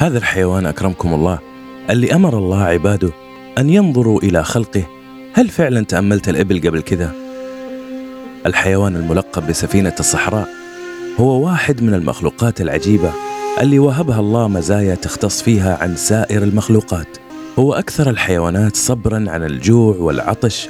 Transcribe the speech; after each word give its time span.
هذا 0.00 0.18
الحيوان 0.18 0.66
أكرمكم 0.66 1.14
الله. 1.14 1.38
اللي 1.90 2.14
أمر 2.14 2.38
الله 2.38 2.62
عباده 2.62 3.10
أن 3.58 3.70
ينظروا 3.70 4.20
إلى 4.20 4.44
خلقه. 4.44 4.82
هل 5.32 5.48
فعلا 5.48 5.84
تأملت 5.84 6.28
الإبل 6.28 6.60
قبل 6.68 6.82
كذا؟ 6.82 7.12
الحيوان 8.46 8.96
الملقب 8.96 9.46
بسفينة 9.46 9.94
الصحراء 10.00 10.48
هو 11.20 11.46
واحد 11.46 11.82
من 11.82 11.94
المخلوقات 11.94 12.60
العجيبة 12.60 13.12
اللي 13.60 13.78
وهبها 13.78 14.20
الله 14.20 14.48
مزايا 14.48 14.94
تختص 14.94 15.42
فيها 15.42 15.78
عن 15.82 15.96
سائر 15.96 16.42
المخلوقات. 16.42 17.18
هو 17.58 17.74
أكثر 17.74 18.10
الحيوانات 18.10 18.76
صبرا 18.76 19.24
عن 19.28 19.44
الجوع 19.44 19.96
والعطش 19.96 20.68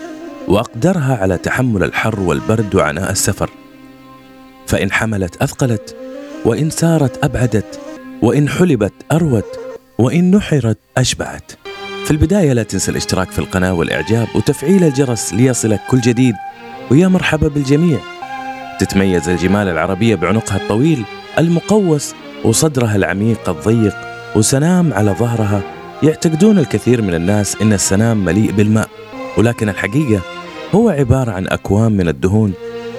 وأقدرها 0.48 1.16
على 1.16 1.38
تحمل 1.38 1.82
الحر 1.82 2.20
والبرد 2.20 2.74
وعناء 2.74 3.10
السفر. 3.10 3.50
فإن 4.66 4.92
حملت 4.92 5.42
أثقلت 5.42 5.96
وإن 6.44 6.70
سارت 6.70 7.24
أبعدت. 7.24 7.80
وإن 8.22 8.48
حلبت 8.48 8.92
أروت 9.12 9.58
وإن 9.98 10.30
نحرت 10.30 10.78
أشبعت. 10.96 11.52
في 12.04 12.10
البداية 12.10 12.52
لا 12.52 12.62
تنسى 12.62 12.90
الاشتراك 12.90 13.30
في 13.30 13.38
القناة 13.38 13.74
والإعجاب 13.74 14.28
وتفعيل 14.34 14.84
الجرس 14.84 15.34
ليصلك 15.34 15.80
كل 15.90 16.00
جديد. 16.00 16.34
ويا 16.90 17.08
مرحبا 17.08 17.48
بالجميع. 17.48 17.98
تتميز 18.80 19.28
الجمال 19.28 19.68
العربية 19.68 20.14
بعنقها 20.14 20.56
الطويل 20.56 21.04
المقوس 21.38 22.14
وصدرها 22.44 22.96
العميق 22.96 23.48
الضيق 23.48 23.94
وسنام 24.36 24.94
على 24.94 25.10
ظهرها. 25.10 25.62
يعتقدون 26.02 26.58
الكثير 26.58 27.02
من 27.02 27.14
الناس 27.14 27.56
إن 27.62 27.72
السنام 27.72 28.24
مليء 28.24 28.52
بالماء. 28.52 28.88
ولكن 29.38 29.68
الحقيقة 29.68 30.20
هو 30.74 30.88
عبارة 30.88 31.32
عن 31.32 31.48
أكوام 31.48 31.92
من 31.92 32.08
الدهون 32.08 32.52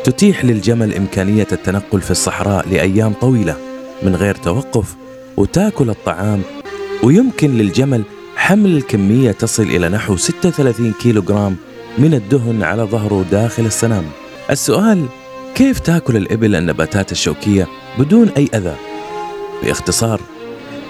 تتيح 0.03 0.45
للجمل 0.45 0.95
إمكانية 0.95 1.47
التنقل 1.51 2.01
في 2.01 2.11
الصحراء 2.11 2.67
لأيام 2.69 3.13
طويلة 3.13 3.55
من 4.03 4.15
غير 4.15 4.35
توقف 4.35 4.95
وتاكل 5.37 5.89
الطعام 5.89 6.41
ويمكن 7.03 7.57
للجمل 7.57 8.03
حمل 8.35 8.77
الكمية 8.77 9.31
تصل 9.31 9.63
إلى 9.63 9.89
نحو 9.89 10.15
36 10.15 10.93
كيلو 10.93 11.21
جرام 11.21 11.55
من 11.97 12.13
الدهن 12.13 12.63
على 12.63 12.83
ظهره 12.83 13.25
داخل 13.31 13.65
السنام. 13.65 14.03
السؤال 14.49 15.05
كيف 15.55 15.79
تاكل 15.79 16.17
الإبل 16.17 16.55
النباتات 16.55 17.11
الشوكية 17.11 17.67
بدون 17.99 18.29
أي 18.37 18.49
أذى؟ 18.53 18.75
باختصار 19.63 20.21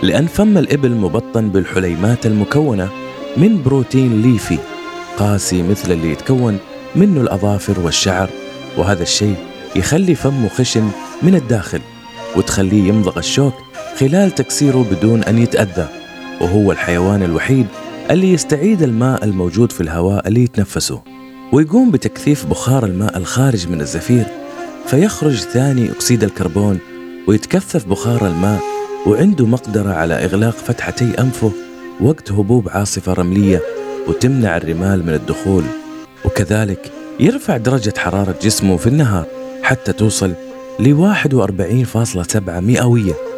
لأن 0.04 0.28
فم 0.28 0.58
الإبل 0.58 0.92
مبطن 0.92 1.50
بالحليمات 1.50 2.26
المكونة 2.26 2.90
من 3.38 3.64
بروتين 3.64 4.22
ليفي 4.22 4.58
قاسي 5.18 5.64
مثل 5.64 5.92
اللي 5.92 6.12
يتكون 6.12 6.58
منه 6.96 7.22
الأظافر 7.22 7.80
والشعر 7.80 8.30
وهذا 8.78 9.04
الشيء 9.04 9.36
يخلي 9.76 10.16
فمه 10.16 10.50
خشن 10.50 10.90
من 11.22 11.36
الداخل 11.36 11.82
وتخليه 12.36 12.84
يمضغ 12.88 13.20
الشوك 13.20 13.54
خلال 14.00 14.32
تكسيره 14.32 14.86
بدون 14.92 15.24
أن 15.24 15.38
يتأذى 15.38 15.88
وهو 16.42 16.72
الحيوان 16.72 17.24
الوحيد 17.24 17.68
اللي 18.12 18.34
يستعيد 18.34 18.82
الماء 18.82 19.24
الموجود 19.24 19.72
في 19.72 19.82
الهواء 19.82 20.28
اللي 20.28 20.44
يتنفسه. 20.44 21.02
ويقوم 21.54 21.92
بتكثيف 21.92 22.46
بخار 22.46 22.86
الماء 22.86 23.18
الخارج 23.18 23.68
من 23.68 23.82
الزفير 23.82 24.26
فيخرج 24.88 25.36
ثاني 25.36 25.92
أكسيد 25.92 26.24
الكربون 26.24 26.80
ويتكثف 27.28 27.88
بخار 27.88 28.28
الماء 28.28 28.60
وعنده 29.08 29.46
مقدرة 29.46 29.94
على 29.94 30.14
إغلاق 30.14 30.54
فتحتي 30.56 31.20
أنفه 31.20 31.52
وقت 32.02 32.32
هبوب 32.32 32.70
عاصفة 32.70 33.14
رملية 33.14 33.62
وتمنع 34.08 34.58
الرمال 34.58 35.06
من 35.06 35.14
الدخول. 35.14 35.64
وكذلك 36.26 36.92
يرفع 37.20 37.58
درجة 37.58 37.94
حرارة 37.98 38.36
جسمه 38.42 38.78
في 38.78 38.88
النهار 38.88 39.26
حتى 39.64 39.94
توصل 39.94 40.34
ل 40.80 40.94
41.7 40.94 42.60
مئوية. 42.60 43.31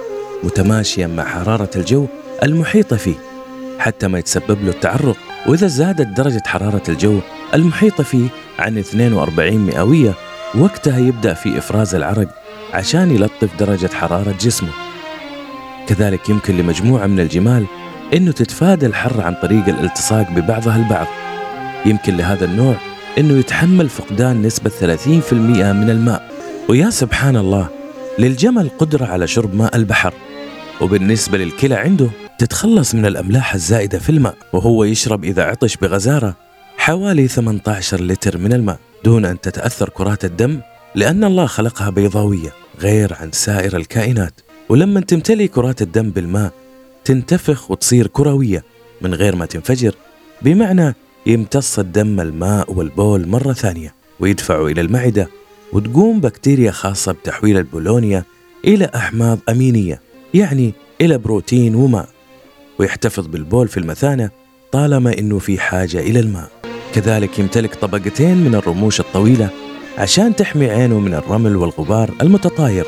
متماشيا 0.43 1.07
مع 1.07 1.25
حرارة 1.25 1.69
الجو 1.75 2.07
المحيطة 2.43 2.95
فيه 2.95 3.15
حتى 3.79 4.07
ما 4.07 4.19
يتسبب 4.19 4.63
له 4.63 4.69
التعرق. 4.69 5.17
وإذا 5.47 5.67
زادت 5.67 6.07
درجة 6.17 6.41
حرارة 6.45 6.81
الجو 6.89 7.19
المحيطة 7.53 8.03
فيه 8.03 8.27
عن 8.59 8.77
42 8.77 9.57
مئوية 9.57 10.13
وقتها 10.55 10.99
يبدأ 10.99 11.33
في 11.33 11.57
إفراز 11.57 11.95
العرق 11.95 12.27
عشان 12.73 13.15
يلطف 13.15 13.49
درجة 13.59 13.89
حرارة 13.93 14.35
جسمه. 14.41 14.69
كذلك 15.87 16.29
يمكن 16.29 16.57
لمجموعة 16.57 17.07
من 17.07 17.19
الجمال 17.19 17.65
أنه 18.13 18.31
تتفادى 18.31 18.85
الحر 18.85 19.21
عن 19.21 19.35
طريق 19.41 19.67
الالتصاق 19.67 20.31
ببعضها 20.31 20.75
البعض. 20.75 21.07
يمكن 21.85 22.17
لهذا 22.17 22.45
النوع 22.45 22.75
أنه 23.17 23.39
يتحمل 23.39 23.89
فقدان 23.89 24.41
نسبة 24.41 24.69
30% 24.69 25.73
من 25.73 25.89
الماء. 25.89 26.29
ويا 26.69 26.89
سبحان 26.89 27.35
الله 27.35 27.67
للجمل 28.19 28.69
قدرة 28.79 29.05
على 29.05 29.27
شرب 29.27 29.55
ماء 29.55 29.75
البحر. 29.75 30.13
وبالنسبة 30.83 31.37
للكلى 31.37 31.75
عنده 31.75 32.09
تتخلص 32.39 32.95
من 32.95 33.05
الأملاح 33.05 33.53
الزائدة 33.53 33.99
في 33.99 34.09
الماء 34.09 34.35
وهو 34.53 34.83
يشرب 34.83 35.23
إذا 35.23 35.43
عطش 35.43 35.77
بغزارة 35.77 36.35
حوالي 36.77 37.27
18 37.27 38.03
لتر 38.03 38.37
من 38.37 38.53
الماء 38.53 38.79
دون 39.05 39.25
أن 39.25 39.41
تتأثر 39.41 39.89
كرات 39.89 40.25
الدم 40.25 40.59
لأن 40.95 41.23
الله 41.23 41.45
خلقها 41.45 41.89
بيضاوية 41.89 42.53
غير 42.79 43.13
عن 43.19 43.31
سائر 43.31 43.77
الكائنات. 43.77 44.41
ولما 44.69 44.99
تمتلي 44.99 45.47
كرات 45.47 45.81
الدم 45.81 46.09
بالماء 46.09 46.51
تنتفخ 47.05 47.71
وتصير 47.71 48.07
كروية 48.07 48.63
من 49.01 49.13
غير 49.13 49.35
ما 49.35 49.45
تنفجر 49.45 49.95
بمعنى 50.41 50.95
يمتص 51.25 51.79
الدم 51.79 52.19
الماء 52.19 52.73
والبول 52.73 53.27
مرة 53.27 53.53
ثانية 53.53 53.95
ويدفعه 54.19 54.67
إلى 54.67 54.81
المعدة 54.81 55.27
وتقوم 55.73 56.19
بكتيريا 56.19 56.71
خاصة 56.71 57.11
بتحويل 57.11 57.57
البولونيا 57.57 58.23
إلى 58.65 58.89
أحماض 58.95 59.39
أمينية. 59.49 60.12
يعني 60.33 60.73
إلى 61.01 61.17
بروتين 61.17 61.75
وماء 61.75 62.09
ويحتفظ 62.79 63.27
بالبول 63.27 63.67
في 63.67 63.77
المثانة 63.77 64.29
طالما 64.71 65.17
إنه 65.17 65.39
في 65.39 65.59
حاجة 65.59 65.99
إلى 65.99 66.19
الماء. 66.19 66.49
كذلك 66.93 67.39
يمتلك 67.39 67.75
طبقتين 67.75 68.37
من 68.37 68.55
الرموش 68.55 68.99
الطويلة 68.99 69.49
عشان 69.97 70.35
تحمي 70.35 70.69
عينه 70.69 70.99
من 70.99 71.13
الرمل 71.13 71.55
والغبار 71.55 72.11
المتطاير. 72.21 72.85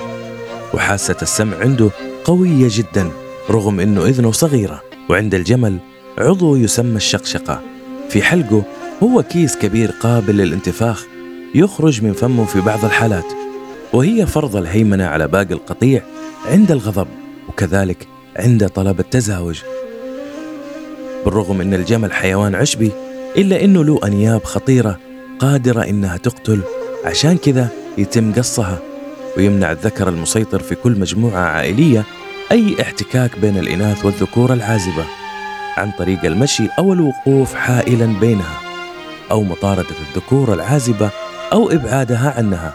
وحاسة 0.73 1.15
السمع 1.21 1.57
عنده 1.57 1.89
قوية 2.23 2.67
جدا 2.69 3.11
رغم 3.49 3.79
أنه 3.79 4.05
إذنه 4.05 4.31
صغيرة. 4.31 4.81
وعند 5.09 5.35
الجمل 5.35 5.77
عضو 6.17 6.55
يسمى 6.55 6.97
الشقشقة. 6.97 7.61
في 8.09 8.21
حلقه 8.21 8.63
هو 9.03 9.23
كيس 9.23 9.57
كبير 9.57 9.91
قابل 9.91 10.37
للانتفاخ 10.37 11.05
يخرج 11.55 12.03
من 12.03 12.13
فمه 12.13 12.45
في 12.45 12.61
بعض 12.61 12.85
الحالات 12.85 13.25
وهي 13.93 14.25
فرض 14.25 14.55
الهيمنة 14.55 15.05
على 15.05 15.27
باقي 15.27 15.53
القطيع 15.53 16.01
عند 16.45 16.71
الغضب. 16.71 17.07
وكذلك 17.49 18.07
عند 18.37 18.69
طلب 18.69 18.99
التزاوج. 18.99 19.61
بالرغم 21.25 21.61
أن 21.61 21.73
الجمل 21.73 22.13
حيوان 22.13 22.55
عشبي 22.55 22.91
إلا 23.37 23.63
أنه 23.63 23.83
له 23.83 23.99
أنياب 24.05 24.43
خطيرة 24.43 24.99
قادرة 25.39 25.81
إنها 25.81 26.17
تقتل 26.17 26.61
عشان 27.05 27.37
كذا 27.37 27.67
يتم 27.97 28.33
قصها 28.33 28.79
ويمنع 29.37 29.71
الذكر 29.71 30.09
المسيطر 30.09 30.59
في 30.59 30.75
كل 30.75 30.99
مجموعة 30.99 31.39
عائلية 31.39 32.03
أي 32.51 32.81
احتكاك 32.81 33.39
بين 33.39 33.57
الإناث 33.57 34.05
والذكور 34.05 34.53
العازبة 34.53 35.05
عن 35.77 35.91
طريق 35.91 36.25
المشي 36.25 36.67
أو 36.79 36.93
الوقوف 36.93 37.53
حائلا 37.53 38.19
بينها 38.19 38.59
أو 39.31 39.43
مطاردة 39.43 39.95
الذكور 40.09 40.53
العازبة 40.53 41.09
أو 41.53 41.71
إبعادها 41.71 42.33
عنها. 42.37 42.73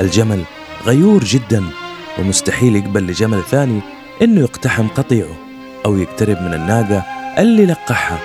الجمل 0.00 0.42
غيور 0.86 1.24
جدا 1.24 1.64
ومستحيل 2.18 2.76
يقبل 2.76 3.06
لجمل 3.06 3.42
ثاني 3.50 3.80
إنه 4.22 4.40
يقتحم 4.40 4.88
قطيعه 4.88 5.36
أو 5.86 5.96
يقترب 5.96 6.42
من 6.42 6.54
الناقة 6.54 7.04
اللي 7.38 7.66
لقحها 7.66 8.18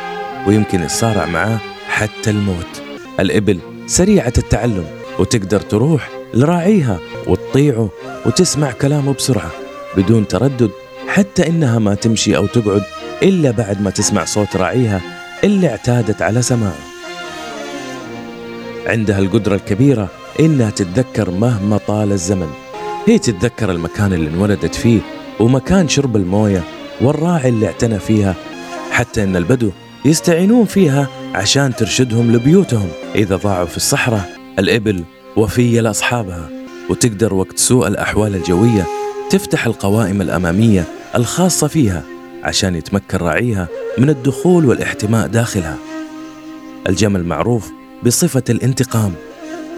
ويمكن 0.48 0.82
يتصارع 0.82 1.26
معاه 1.26 1.60
حتى 1.90 2.30
الموت. 2.30 2.82
الإبل 3.20 3.60
سريعة 3.88 4.34
التعلم 4.38 4.86
وتقدر 5.20 5.60
تروح 5.60 6.10
لراعيها 6.34 7.00
وتطيعه 7.28 7.90
وتسمع 8.26 8.72
كلامه 8.72 9.14
بسرعة 9.14 9.52
بدون 9.98 10.28
تردد 10.28 10.72
حتى 11.08 11.48
إنها 11.48 11.80
ما 11.80 11.96
تمشي 11.96 12.38
أو 12.38 12.46
تقعد 12.48 12.84
إلا 13.24 13.52
بعد 13.52 13.82
ما 13.82 13.90
تسمع 13.90 14.26
صوت 14.26 14.56
راعيها 14.56 15.02
اللي 15.44 15.70
اعتادت 15.70 16.22
على 16.22 16.42
سماعه. 16.42 16.80
عندها 18.88 19.20
القدرة 19.20 19.56
الكبيرة 19.56 20.08
إنها 20.40 20.70
تتذكر 20.70 21.32
مهما 21.32 21.78
طال 21.88 22.12
الزمن. 22.12 22.69
هي 23.08 23.20
تتذكر 23.20 23.72
المكان 23.72 24.14
اللي 24.14 24.30
انولدت 24.30 24.76
فيه 24.76 25.00
ومكان 25.40 25.88
شرب 25.88 26.16
الموية 26.16 26.64
والراعي 27.02 27.50
اللي 27.50 27.68
اعتنى 27.68 28.00
فيها 28.00 28.36
حتى 28.92 29.24
إن 29.24 29.36
البدو 29.36 29.72
يستعينون 30.06 30.66
فيها 30.66 31.08
عشان 31.36 31.76
ترشدهم 31.76 32.32
لبيوتهم. 32.32 32.88
إذا 33.16 33.36
ضاعوا 33.36 33.66
في 33.66 33.78
الصحراء 33.78 34.36
الإبل 34.60 35.04
وفية 35.36 35.82
لأصحابها. 35.82 36.50
وتقدر 36.90 37.34
وقت 37.34 37.58
سوء 37.58 37.88
الأحوال 37.88 38.36
الجوية 38.36 38.86
تفتح 39.30 39.66
القوائم 39.66 40.22
الأمامية 40.22 40.84
الخاصة 41.16 41.68
فيها 41.68 42.04
عشان 42.44 42.76
يتمكن 42.76 43.18
راعيها 43.18 43.68
من 43.98 44.10
الدخول 44.10 44.66
والاحتماء 44.66 45.28
داخلها. 45.28 45.78
الجمل 46.90 47.24
معروف 47.24 47.72
بصفة 48.06 48.44
الانتقام 48.50 49.14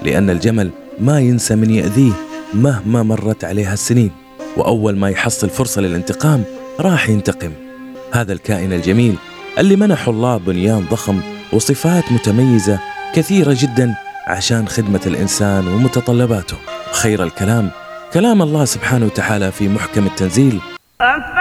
لأن 0.04 0.30
الجمل 0.30 0.70
ما 1.00 1.20
ينسى 1.20 1.56
من 1.56 1.70
يأذيه. 1.70 2.31
مهما 2.54 3.04
مرت 3.04 3.44
عليها 3.44 3.74
السنين 3.74 4.12
وأول 4.58 4.98
ما 4.98 5.10
يحصل 5.10 5.50
فرصة 5.50 5.82
للانتقام 5.82 6.44
راح 6.80 7.10
ينتقم. 7.10 7.52
هذا 8.12 8.34
الكائن 8.34 8.74
الجميل 8.74 9.16
اللي 9.58 9.76
منحه 9.76 10.12
الله 10.12 10.38
بنيان 10.38 10.86
ضخم 10.92 11.20
وصفات 11.54 12.12
متميزة 12.12 12.80
كثيرة 13.16 13.58
جدا 13.60 13.96
عشان 14.28 14.68
خدمة 14.68 15.02
الإنسان 15.06 15.68
ومتطلباته. 15.68 16.58
خير 16.92 17.24
الكلام 17.24 17.70
كلام 18.14 18.42
الله 18.42 18.66
سبحانه 18.66 19.06
وتعالى 19.06 19.52
في 19.52 19.68
محكم 19.68 20.06
التنزيل. 20.06 20.60
أفلا 21.02 21.41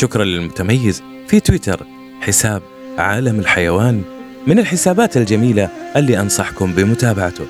شكرا 0.00 0.24
للمتميز 0.24 1.02
في 1.28 1.40
تويتر. 1.40 1.86
حساب 2.20 2.62
عالم 2.98 3.40
الحيوان 3.40 4.02
من 4.46 4.58
الحسابات 4.58 5.16
الجميلة 5.16 5.68
اللي 5.96 6.20
أنصحكم 6.20 6.72
بمتابعته. 6.72 7.44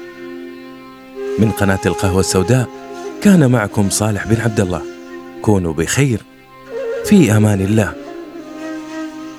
من 1.38 1.50
قناة 1.50 1.78
القهوة 1.86 2.20
السوداء 2.20 2.68
كان 3.22 3.50
معكم 3.50 3.90
صالح 3.90 4.26
بن 4.26 4.40
عبد 4.40 4.60
الله. 4.60 4.82
كونوا 5.42 5.72
بخير. 5.72 6.20
في 7.04 7.36
أمان 7.36 7.60
الله. 7.60 7.94